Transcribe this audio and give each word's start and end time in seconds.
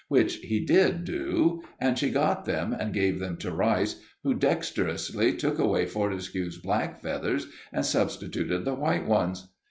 Which 0.07 0.37
he 0.37 0.65
did 0.65 1.03
do, 1.05 1.61
and 1.79 1.95
she 1.95 2.09
got 2.09 2.45
them 2.45 2.73
and 2.73 2.91
gave 2.91 3.19
them 3.19 3.37
to 3.37 3.51
Rice, 3.51 4.01
who 4.23 4.33
dexterously 4.33 5.31
took 5.33 5.59
away 5.59 5.85
Fortescue's 5.85 6.57
black 6.57 7.03
feathers 7.03 7.45
and 7.71 7.85
substituted 7.85 8.65
the 8.65 8.73
white 8.73 9.05
ones. 9.07 9.49